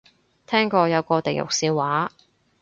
[0.47, 2.11] 聽過有個地獄笑話